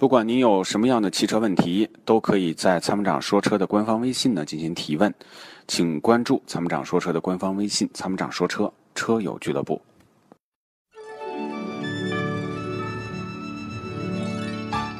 [0.00, 5.12] 不管您有什么样的汽车问题，都可以在参谋长说车的官方微信呢进行提问，
[5.68, 9.78] 请关注参谋长说车的官方微信“参谋长说车车友俱乐部”。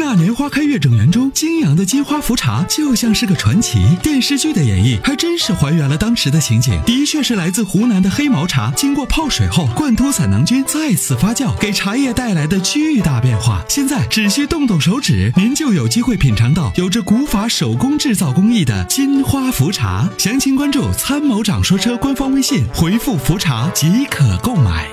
[0.00, 3.84] 那年花开月正圆中，泾阳的金花茯茶就像是个传奇。
[4.00, 13.60] 电视剧的演绎还真是还原了当时的情景，的确是来自湖南的黑毛茶，经过泡水后，灌脱散囊菌，再次发酵，给茶叶带来的巨大变化。
[13.68, 20.08] 现在只需动动手指，您就有机会品尝到有着古法手工制造工艺的金花茯茶。
[20.16, 24.86] 详情关注参谋长说车官方微信，回复“茯茶”即可购买。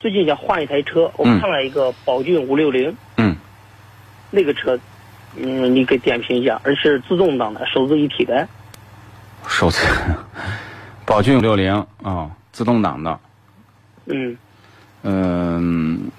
[0.00, 2.92] 最近想换一台车，我看了一个宝骏五六零。
[4.30, 4.32] 嗯。
[4.32, 4.78] 那个车，
[5.36, 8.46] 嗯，你给点评一下，而且是自动挡的，手自一体的。
[9.48, 9.84] 手自，
[11.04, 13.18] 宝骏五六零啊，自动挡的。
[14.06, 14.36] 嗯。
[15.02, 16.10] 嗯，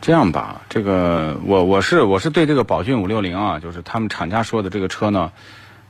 [0.00, 5.32] 这样吧，这个我我是我是对这个宝骏五六零啊，就是他们厂家说的这个车呢，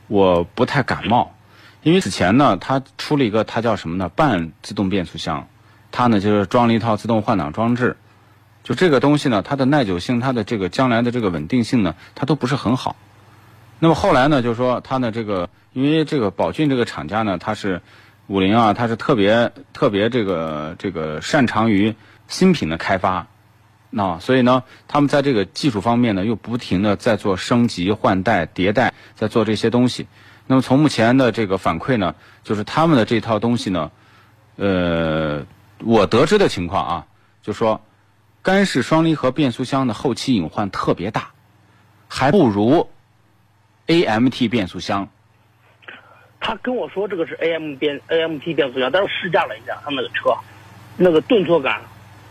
[0.07, 1.31] 我不太感冒，
[1.83, 4.09] 因为此前呢，它出了一个它叫什么呢？
[4.09, 5.47] 半自动变速箱，
[5.91, 7.95] 它呢就是装了一套自动换挡装置。
[8.67, 12.97] 就这个东西呢，它的耐久性，它的这个将来的这个稳定性呢，它都不是很好。
[13.79, 17.81] 那么后来呢，就是说它的这个，因为这个宝骏这个厂家呢，它是
[18.27, 21.95] 五菱啊，它是特别特别这个这个擅长于
[22.27, 23.27] 新品的开发，
[23.89, 30.07] 那所以呢，他们在这个技术方面呢，又不停的在做升级换代迭代，在做这些东西。
[30.45, 33.91] 那么从目前的这个反馈呢，就是他们的这套东西呢，
[34.57, 35.45] 呃，
[35.85, 37.05] 我得知的情况啊，
[37.41, 37.79] 就说。
[38.47, 41.31] 干式双离合变速箱的后期隐患特别大，
[42.07, 42.89] 还不如
[43.87, 45.09] AMT 变速箱。
[46.39, 50.33] 他跟我说这个是 AM 变 AMT 变速箱，但是试驾了一下他那个车，
[50.95, 51.81] 那个顿挫感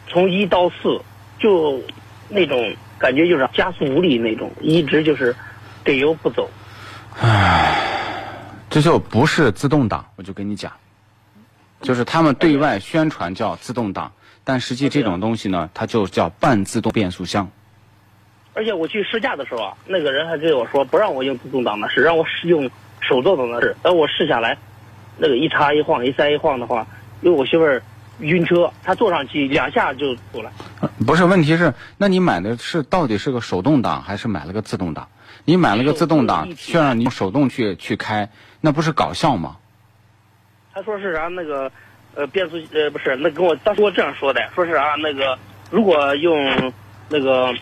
[0.09, 0.99] 从一到四
[1.39, 1.83] 就
[2.31, 5.37] 那种感觉就是加速无力那种，一直就是
[5.85, 6.49] 给油不走。
[7.21, 7.79] 唉，
[8.71, 10.73] 这就不是自动挡，我就跟你讲，
[11.83, 14.11] 就是他们对外宣传叫自动挡。
[14.49, 17.51] 但实际这种东西呢，它就叫半自动变速箱。
[18.55, 22.71] 而且我去试驾的时候啊，那个人还跟我说不让我用自动挡的，是让我使用
[23.01, 23.61] 手动挡的。
[23.61, 24.57] 是，但我试下来，
[25.19, 26.87] 那个一插一晃一塞一晃的话，
[27.23, 27.83] 因为我媳妇儿
[28.21, 30.53] 晕车，她坐上去两下就走了。
[31.05, 35.09] 不是，问题是，那你买的是到底是个手动挡还是买了个自动挡？
[35.45, 38.31] 你买了个自动挡，却让你用手动去去开，
[38.61, 39.57] 那不是搞笑吗？
[40.73, 41.69] 他说是啥那个。
[42.17, 45.39] 呃，变速呃不是，那跟我当时我这样说的，说是啥那个
[45.71, 46.73] 如果用
[47.11, 47.53] 那个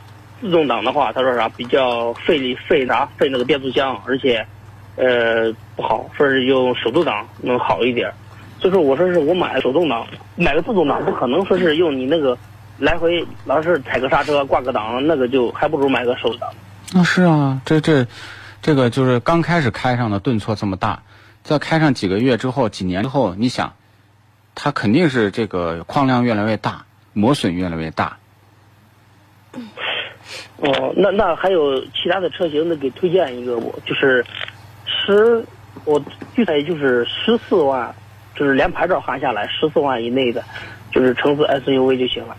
[0.40, 4.46] 自动挡的话，他说啥比较费力费啥费那个变速箱，而且
[4.94, 8.12] 呃不好，说是用手动挡能好一点。
[8.60, 10.06] 所以说我说是我买手动挡，
[10.36, 12.38] 买个自动挡不可能说是用你那个
[12.78, 16.48] 来回老是踩个刹车挂个档，那个就还不如买个手挡。
[16.92, 18.06] 那是啊，这这
[18.62, 21.02] 这个就是刚开始开上的顿挫这么大，
[21.42, 23.72] 再开上几个月之后，几年之后，你想。
[24.54, 28.16] 它肯定是这个矿量越来越大，磨损越来越大。
[30.56, 34.24] 哦，那那还有其他的车型，那给推荐一个，我就是
[34.86, 35.44] 十，
[35.84, 36.02] 我
[36.34, 37.94] 具体就是十四万，
[38.34, 40.42] 就是连牌照含下来十四万以内的，
[40.90, 42.36] 就是城市 SUV 就行了。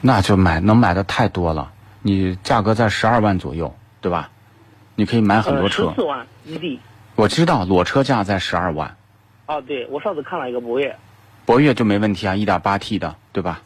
[0.00, 1.70] 那就买能买的太多了，
[2.00, 4.30] 你价格在十二万左右，对吧？
[4.94, 5.88] 你可以买很多车。
[5.90, 6.80] 十四万一地。
[7.16, 8.96] 我知道裸车价在十二万。
[9.46, 10.96] 啊，对，我上次看了一个博越。
[11.48, 13.62] 博越就没问题啊，一点八 T 的，对吧？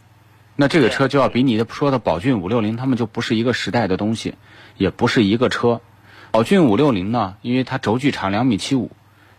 [0.54, 4.36] 那这个车就要比你的说的宝骏五六零，他们就不是一个时代的东西，
[4.76, 5.80] 也不是一个车。
[6.30, 8.92] 宝骏五六零呢，因为它轴距长两米七五，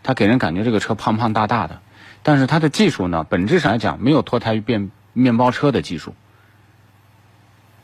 [0.03, 1.79] 它给人感觉这个车胖胖大大的，
[2.21, 6.13] 但是它的技术呢，本质上来讲没有脱胎于变面包车的技术。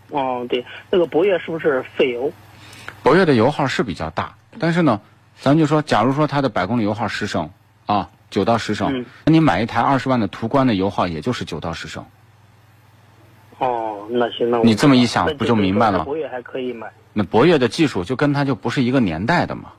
[0.09, 2.33] 哦，对，那个博越是不是费油？
[3.01, 4.99] 博越的油耗是比较大，但是呢，
[5.39, 7.49] 咱就说，假如说它的百公里油耗十升
[7.85, 8.09] 啊。
[8.29, 12.05] 九到十升，那你买一台二十万的途观的油耗也就是九到十升。
[13.57, 16.05] 哦，那行，那你这么一想，不就明白了吗？
[16.05, 16.87] 博越还可以买。
[17.13, 19.71] 那博越的技术就跟它就不是一个年代的嘛。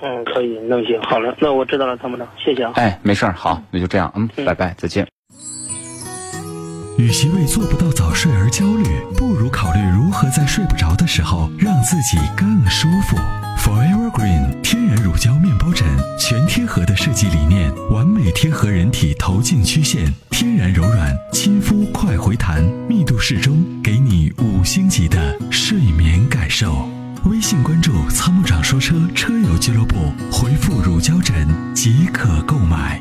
[0.00, 2.72] 嗯，可以，那行，好了，那我知道了，参谋长，谢谢啊。
[2.74, 5.06] 哎，没事儿，好，那就这样，嗯，拜拜，再见。
[6.98, 8.84] 与其为做不到早睡而焦虑，
[9.16, 13.16] 不如考虑如何在睡不着的时候让自己更舒服。
[13.58, 14.83] Forever Green 天
[17.90, 26.88] 完美贴合人体头颈曲线，天然柔软，亲肤快回弹，密度适中，给你五星级的睡眠感受。
[27.24, 33.00] 微信关注“参谋长说车”车友俱乐部，回复“乳胶枕”即可购买。